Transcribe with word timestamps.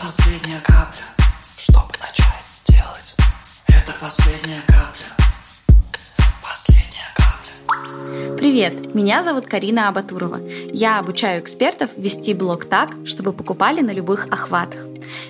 последняя 0.00 0.60
капля, 0.60 1.02
чтобы 1.58 1.90
начать 2.00 2.62
делать. 2.64 3.16
Это 3.68 3.92
последняя 4.00 4.62
капля. 4.66 5.04
Последняя 6.42 7.12
капля. 7.14 8.36
Привет, 8.38 8.94
меня 8.94 9.22
зовут 9.22 9.46
Карина 9.46 9.88
Абатурова. 9.88 10.40
Я 10.72 11.00
обучаю 11.00 11.42
экспертов 11.42 11.90
вести 11.98 12.32
блог 12.32 12.64
так, 12.64 12.96
чтобы 13.04 13.34
покупали 13.34 13.82
на 13.82 13.90
любых 13.90 14.26
охватах. 14.28 14.86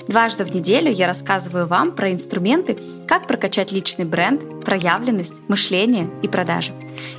Дважды 0.06 0.44
в 0.44 0.54
неделю 0.54 0.92
я 0.92 1.08
рассказываю 1.08 1.66
вам 1.66 1.90
про 1.96 2.12
инструменты, 2.12 2.78
как 3.08 3.26
прокачать 3.26 3.72
личный 3.72 4.04
бренд, 4.04 4.64
проявленность, 4.64 5.40
мышление 5.48 6.08
и 6.22 6.28
продажи. 6.28 6.72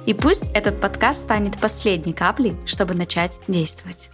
И 0.06 0.14
пусть 0.14 0.52
этот 0.54 0.80
подкаст 0.80 1.24
станет 1.24 1.60
последней 1.60 2.14
каплей, 2.14 2.56
чтобы 2.66 2.94
начать 2.94 3.42
действовать. 3.50 4.10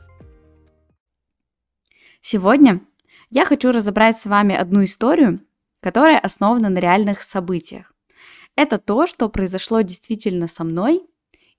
Сегодня 2.23 2.81
я 3.29 3.45
хочу 3.45 3.71
разобрать 3.71 4.17
с 4.17 4.25
вами 4.25 4.55
одну 4.55 4.83
историю, 4.83 5.39
которая 5.81 6.19
основана 6.19 6.69
на 6.69 6.79
реальных 6.79 7.21
событиях. 7.21 7.93
Это 8.55 8.77
то, 8.79 9.05
что 9.05 9.29
произошло 9.29 9.81
действительно 9.81 10.47
со 10.47 10.63
мной, 10.63 11.03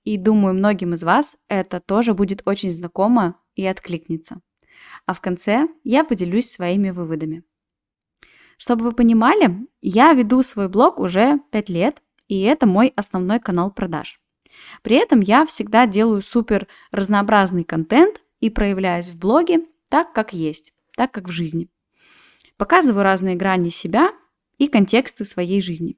и 0.03 0.17
думаю, 0.17 0.53
многим 0.53 0.93
из 0.93 1.03
вас 1.03 1.37
это 1.47 1.79
тоже 1.79 2.13
будет 2.13 2.41
очень 2.45 2.71
знакомо 2.71 3.35
и 3.55 3.65
откликнется. 3.65 4.41
А 5.05 5.13
в 5.13 5.21
конце 5.21 5.67
я 5.83 6.03
поделюсь 6.03 6.51
своими 6.51 6.89
выводами. 6.89 7.43
Чтобы 8.57 8.83
вы 8.83 8.91
понимали, 8.91 9.67
я 9.81 10.13
веду 10.13 10.43
свой 10.43 10.67
блог 10.67 10.99
уже 10.99 11.39
5 11.51 11.69
лет, 11.69 12.01
и 12.27 12.41
это 12.41 12.65
мой 12.65 12.91
основной 12.95 13.39
канал 13.39 13.71
продаж. 13.71 14.19
При 14.81 14.97
этом 14.97 15.21
я 15.21 15.45
всегда 15.45 15.87
делаю 15.87 16.21
супер 16.21 16.67
разнообразный 16.91 17.63
контент 17.63 18.21
и 18.39 18.49
проявляюсь 18.49 19.07
в 19.07 19.17
блоге 19.17 19.65
так, 19.87 20.11
как 20.13 20.33
есть, 20.33 20.73
так, 20.99 21.13
как 21.13 21.29
в 21.29 21.31
жизни. 21.31 21.69
Показываю 22.57 23.03
разные 23.03 23.37
грани 23.37 23.69
себя 23.69 24.11
и 24.57 24.67
контексты 24.67 25.23
своей 25.23 25.61
жизни. 25.61 25.97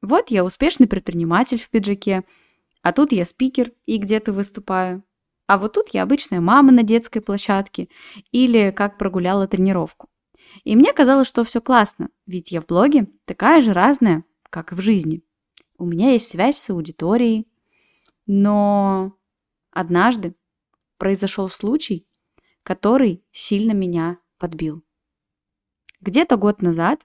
Вот 0.00 0.30
я 0.30 0.44
успешный 0.44 0.86
предприниматель 0.86 1.60
в 1.60 1.68
пиджаке, 1.68 2.22
а 2.80 2.92
тут 2.92 3.10
я 3.10 3.24
спикер 3.24 3.72
и 3.86 3.96
где-то 3.96 4.32
выступаю. 4.32 5.02
А 5.48 5.58
вот 5.58 5.72
тут 5.72 5.88
я 5.88 6.04
обычная 6.04 6.40
мама 6.40 6.70
на 6.70 6.84
детской 6.84 7.18
площадке 7.18 7.88
или 8.30 8.70
как 8.70 8.98
прогуляла 8.98 9.48
тренировку. 9.48 10.08
И 10.62 10.76
мне 10.76 10.92
казалось, 10.92 11.26
что 11.26 11.42
все 11.42 11.60
классно, 11.60 12.10
ведь 12.24 12.52
я 12.52 12.60
в 12.60 12.66
блоге 12.66 13.08
такая 13.24 13.60
же 13.60 13.72
разная, 13.72 14.22
как 14.48 14.70
и 14.70 14.76
в 14.76 14.80
жизни. 14.80 15.24
У 15.76 15.86
меня 15.86 16.12
есть 16.12 16.28
связь 16.28 16.56
с 16.56 16.70
аудиторией. 16.70 17.48
Но 18.28 19.12
однажды 19.72 20.36
произошел 20.98 21.50
случай, 21.50 22.06
который 22.62 23.24
сильно 23.32 23.72
меня 23.72 24.18
подбил. 24.38 24.84
Где-то 26.00 26.36
год 26.36 26.62
назад 26.62 27.00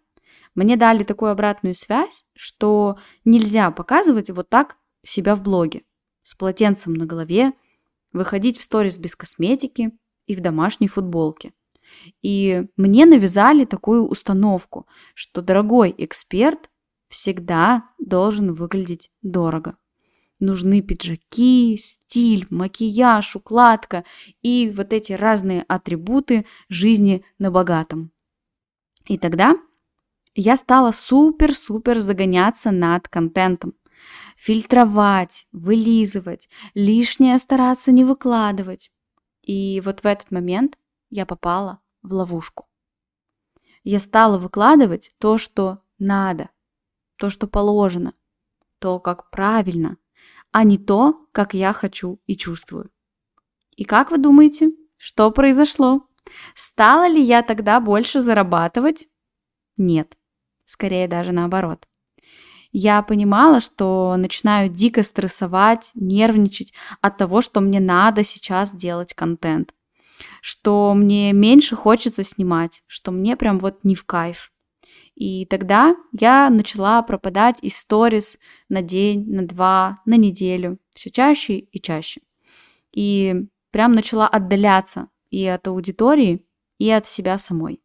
мне 0.55 0.75
дали 0.75 1.03
такую 1.03 1.31
обратную 1.31 1.75
связь, 1.75 2.25
что 2.35 2.97
нельзя 3.25 3.71
показывать 3.71 4.29
вот 4.29 4.49
так 4.49 4.77
себя 5.03 5.35
в 5.35 5.41
блоге 5.41 5.83
с 6.23 6.35
полотенцем 6.35 6.93
на 6.93 7.05
голове, 7.05 7.53
выходить 8.13 8.57
в 8.57 8.63
сторис 8.63 8.97
без 8.97 9.15
косметики 9.15 9.91
и 10.27 10.35
в 10.35 10.41
домашней 10.41 10.87
футболке. 10.87 11.53
И 12.21 12.67
мне 12.77 13.05
навязали 13.05 13.65
такую 13.65 14.07
установку, 14.07 14.87
что 15.13 15.41
дорогой 15.41 15.93
эксперт 15.97 16.69
всегда 17.09 17.89
должен 17.97 18.53
выглядеть 18.53 19.11
дорого. 19.21 19.77
Нужны 20.41 20.81
пиджаки, 20.81 21.77
стиль, 21.77 22.47
макияж, 22.49 23.35
укладка 23.35 24.03
и 24.41 24.73
вот 24.75 24.91
эти 24.91 25.13
разные 25.13 25.61
атрибуты 25.67 26.47
жизни 26.67 27.23
на 27.37 27.51
богатом. 27.51 28.11
И 29.05 29.19
тогда 29.19 29.55
я 30.33 30.55
стала 30.55 30.91
супер-супер 30.91 31.99
загоняться 31.99 32.71
над 32.71 33.07
контентом. 33.07 33.75
Фильтровать, 34.35 35.47
вылизывать, 35.51 36.49
лишнее 36.73 37.37
стараться 37.37 37.91
не 37.91 38.03
выкладывать. 38.03 38.91
И 39.43 39.79
вот 39.85 39.99
в 40.01 40.07
этот 40.07 40.31
момент 40.31 40.75
я 41.11 41.27
попала 41.27 41.81
в 42.01 42.13
ловушку. 42.13 42.67
Я 43.83 43.99
стала 43.99 44.39
выкладывать 44.39 45.13
то, 45.19 45.37
что 45.37 45.83
надо, 45.99 46.49
то, 47.17 47.29
что 47.29 47.45
положено, 47.45 48.15
то, 48.79 48.99
как 48.99 49.29
правильно, 49.29 49.97
а 50.51 50.63
не 50.63 50.77
то, 50.77 51.27
как 51.31 51.53
я 51.53 51.73
хочу 51.73 52.19
и 52.25 52.35
чувствую. 52.35 52.89
И 53.75 53.83
как 53.83 54.11
вы 54.11 54.17
думаете, 54.17 54.71
что 54.97 55.31
произошло? 55.31 56.05
Стала 56.55 57.07
ли 57.07 57.21
я 57.21 57.41
тогда 57.41 57.79
больше 57.79 58.21
зарабатывать? 58.21 59.07
Нет, 59.77 60.15
скорее 60.65 61.07
даже 61.07 61.31
наоборот. 61.31 61.87
Я 62.71 63.01
понимала, 63.01 63.59
что 63.59 64.15
начинаю 64.17 64.69
дико 64.69 65.03
стрессовать, 65.03 65.91
нервничать 65.93 66.73
от 67.01 67.17
того, 67.17 67.41
что 67.41 67.59
мне 67.59 67.79
надо 67.79 68.23
сейчас 68.23 68.73
делать 68.73 69.13
контент, 69.13 69.73
что 70.41 70.93
мне 70.93 71.33
меньше 71.33 71.75
хочется 71.75 72.23
снимать, 72.23 72.83
что 72.87 73.11
мне 73.11 73.35
прям 73.35 73.59
вот 73.59 73.83
не 73.83 73.95
в 73.95 74.05
кайф. 74.05 74.51
И 75.21 75.45
тогда 75.45 75.95
я 76.19 76.49
начала 76.49 76.99
пропадать 77.03 77.59
из 77.61 77.77
сторис 77.77 78.39
на 78.69 78.81
день, 78.81 79.31
на 79.31 79.45
два, 79.45 80.01
на 80.03 80.17
неделю, 80.17 80.79
все 80.93 81.11
чаще 81.11 81.59
и 81.59 81.79
чаще. 81.79 82.21
И 82.91 83.45
прям 83.69 83.93
начала 83.93 84.27
отдаляться 84.27 85.09
и 85.29 85.45
от 85.45 85.67
аудитории, 85.67 86.43
и 86.79 86.89
от 86.89 87.05
себя 87.05 87.37
самой. 87.37 87.83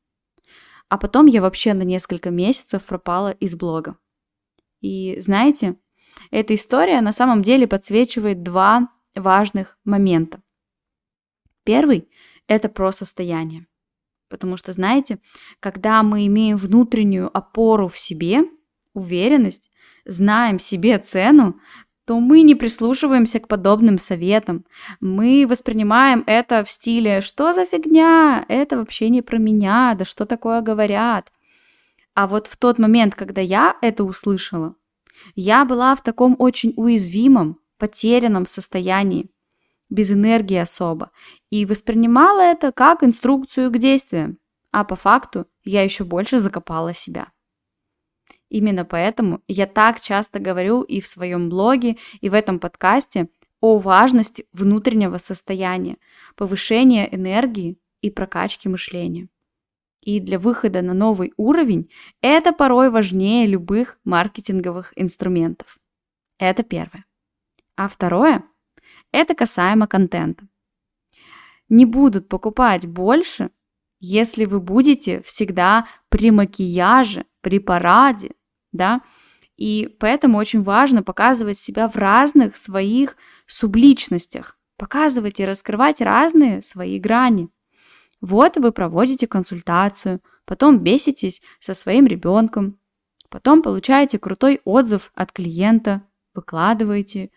А 0.89 0.97
потом 0.97 1.27
я 1.27 1.43
вообще 1.43 1.75
на 1.75 1.83
несколько 1.83 2.31
месяцев 2.31 2.87
пропала 2.87 3.33
из 3.33 3.55
блога. 3.55 3.99
И 4.81 5.21
знаете, 5.21 5.77
эта 6.31 6.55
история 6.55 7.03
на 7.03 7.13
самом 7.13 7.43
деле 7.43 7.67
подсвечивает 7.67 8.43
два 8.43 8.89
важных 9.15 9.79
момента. 9.85 10.41
Первый– 11.65 12.09
это 12.47 12.71
про 12.71 12.93
состояние. 12.93 13.67
Потому 14.29 14.57
что, 14.57 14.73
знаете, 14.73 15.19
когда 15.61 16.03
мы 16.03 16.27
имеем 16.27 16.57
внутреннюю 16.57 17.37
опору 17.37 17.89
в 17.89 17.99
себе, 17.99 18.45
уверенность, 18.93 19.71
знаем 20.05 20.59
себе 20.59 20.99
цену, 20.99 21.61
то 22.07 22.21
мы 22.21 22.43
не 22.43 22.55
прислушиваемся 22.55 23.41
к 23.41 23.49
подобным 23.49 23.99
советам. 23.99 24.65
Мы 25.01 25.45
воспринимаем 25.49 26.23
это 26.27 26.65
в 26.65 26.71
стиле 26.71 27.21
«что 27.21 27.53
за 27.53 27.65
фигня? 27.65 28.45
Это 28.49 28.77
вообще 28.77 29.09
не 29.09 29.23
про 29.23 29.39
меня, 29.39 29.95
да 29.99 30.05
что 30.05 30.25
такое 30.25 30.61
говорят?» 30.61 31.33
А 32.15 32.27
вот 32.27 32.47
в 32.47 32.57
тот 32.57 32.79
момент, 32.79 33.15
когда 33.15 33.41
я 33.41 33.77
это 33.83 34.05
услышала, 34.05 34.77
я 35.35 35.65
была 35.65 35.95
в 35.97 36.03
таком 36.03 36.37
очень 36.39 36.73
уязвимом, 36.77 37.59
потерянном 37.79 38.47
состоянии 38.47 39.31
без 39.89 40.11
энергии 40.11 40.57
особо, 40.57 41.11
и 41.51 41.65
воспринимала 41.65 42.41
это 42.41 42.73
как 42.73 43.03
инструкцию 43.03 43.71
к 43.71 43.79
действиям, 43.79 44.39
а 44.73 44.85
по 44.85 44.97
факту 44.97 45.47
я 45.65 45.83
еще 45.83 46.05
больше 46.05 46.39
закопала 46.39 46.93
себя. 46.93 47.29
Именно 48.49 48.85
поэтому 48.85 49.43
я 49.49 49.67
так 49.67 50.01
часто 50.01 50.39
говорю 50.39 50.83
и 50.83 51.01
в 51.01 51.09
своем 51.09 51.49
блоге, 51.49 51.97
и 52.21 52.29
в 52.29 52.35
этом 52.35 52.59
подкасте 52.61 53.29
о 53.61 53.79
важности 53.79 54.47
внутреннего 54.53 55.19
состояния, 55.19 55.97
повышения 56.37 57.13
энергии 57.13 57.79
и 58.03 58.11
прокачки 58.11 58.69
мышления. 58.69 59.29
И 60.03 60.21
для 60.21 60.39
выхода 60.39 60.83
на 60.83 60.95
новый 60.95 61.33
уровень 61.37 61.91
это 62.21 62.53
порой 62.53 62.91
важнее 62.91 63.47
любых 63.47 63.99
маркетинговых 64.05 64.93
инструментов. 64.95 65.79
Это 66.39 66.63
первое. 66.63 67.05
А 67.77 67.89
второе– 67.89 68.45
это 69.16 69.34
касаемо 69.34 69.87
контента. 69.87 70.47
Не 71.69 71.84
будут 71.84 72.28
покупать 72.28 72.87
больше, 72.87 73.50
если 73.99 74.44
вы 74.44 74.60
будете 74.60 75.22
всегда 75.22 75.87
при 76.09 76.30
макияже, 76.30 77.24
при 77.41 77.59
параде, 77.59 78.33
да, 78.72 79.01
и 79.57 79.89
поэтому 79.98 80.39
очень 80.39 80.63
важно 80.63 81.03
показывать 81.03 81.59
себя 81.59 81.89
в 81.89 81.97
разных 81.97 82.57
своих 82.57 83.16
субличностях, 83.47 84.59
показывать 84.77 85.41
и 85.41 85.47
раскрывать 85.47 86.01
разные 86.01 86.62
свои 86.62 86.98
грани. 86.98 87.48
Вот 88.21 88.59
вы 88.59 88.71
проводите 88.71 89.27
консультацию, 89.27 90.21
потом 90.45 90.80
беситесь 90.80 91.41
со 91.60 91.72
своим 91.72 92.07
ребенком, 92.07 92.78
потом 93.30 93.62
получаете 93.62 94.19
крутой 94.19 94.60
отзыв 94.65 95.10
от 95.15 95.33
клиента, 95.33 96.03
выкладываете, 96.34 97.30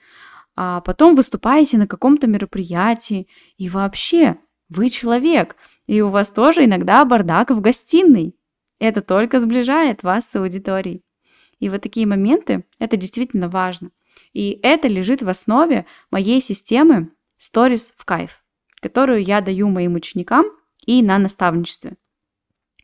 а 0.62 0.82
потом 0.82 1.16
выступаете 1.16 1.78
на 1.78 1.88
каком-то 1.88 2.28
мероприятии, 2.28 3.30
и 3.56 3.70
вообще, 3.70 4.40
вы 4.68 4.90
человек, 4.90 5.56
и 5.88 6.02
у 6.02 6.10
вас 6.10 6.32
тоже 6.32 6.66
иногда 6.66 7.06
бардак 7.06 7.52
в 7.52 7.62
гостиной. 7.62 8.36
Это 8.78 9.02
только 9.02 9.40
сближает 9.40 10.04
вас 10.04 10.30
с 10.30 10.36
аудиторией. 10.36 11.02
И 11.60 11.70
вот 11.70 11.82
такие 11.82 12.06
моменты, 12.06 12.66
это 12.78 12.98
действительно 12.98 13.48
важно. 13.48 13.92
И 14.34 14.60
это 14.62 14.90
лежит 14.90 15.22
в 15.22 15.30
основе 15.30 15.86
моей 16.12 16.42
системы 16.42 17.14
Stories 17.40 17.94
в 17.96 18.04
кайф, 18.04 18.44
которую 18.82 19.24
я 19.24 19.40
даю 19.40 19.70
моим 19.70 19.96
ученикам 19.96 20.46
и 20.86 21.02
на 21.02 21.20
наставничестве. 21.20 21.96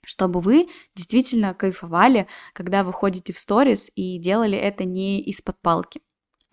чтобы 0.06 0.39
вы 0.39 0.69
действительно 0.95 1.54
кайфовали, 1.54 2.27
когда 2.54 2.86
вы 2.86 2.94
ходите 2.94 3.33
в 3.33 3.38
сторис 3.38 3.92
и 3.95 4.18
делали 4.18 4.57
это 4.57 4.86
не 4.86 5.19
из-под 5.24 5.60
палки 5.60 6.00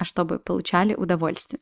а 0.02 0.04
чтобы 0.04 0.40
получали 0.40 0.94
удовольствие. 0.94 1.60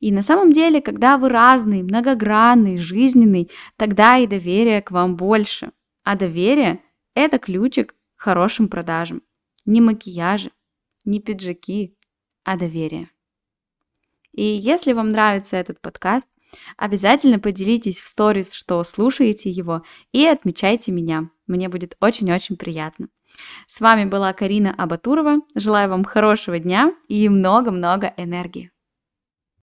И 0.00 0.10
на 0.12 0.22
самом 0.22 0.52
деле, 0.52 0.80
когда 0.80 1.18
вы 1.18 1.28
разный, 1.28 1.82
многогранный, 1.82 2.78
жизненный, 2.78 3.50
тогда 3.76 4.16
и 4.16 4.26
доверие 4.26 4.80
к 4.80 4.90
вам 4.90 5.14
больше. 5.14 5.72
А 6.02 6.16
доверие– 6.16 6.80
это 7.14 7.38
ключик 7.38 7.92
к 7.92 8.22
хорошим 8.22 8.68
продажам. 8.68 9.22
Не 9.66 9.82
макияжи, 9.82 10.52
не 11.04 11.20
пиджаки, 11.20 11.94
а 12.44 12.56
доверие. 12.56 13.10
И 14.32 14.42
если 14.42 14.94
вам 14.94 15.12
нравится 15.12 15.58
этот 15.58 15.78
подкаст, 15.82 16.28
обязательно 16.78 17.38
поделитесь 17.38 17.98
в 17.98 18.06
сторис, 18.06 18.54
что 18.54 18.82
слушаете 18.84 19.50
его, 19.50 19.82
и 20.12 20.24
отмечайте 20.24 20.92
меня. 20.92 21.28
Мне 21.46 21.68
будет 21.68 21.98
очень-очень 22.00 22.56
приятно. 22.56 23.08
С 23.66 23.80
вами 23.80 24.04
была 24.04 24.32
Карина 24.32 24.74
Абатурова. 24.76 25.38
Желаю 25.54 25.88
вам 25.90 26.04
хорошего 26.04 26.58
дня 26.58 26.92
и 27.08 27.28
много-много 27.28 28.12
энергии. 28.16 28.70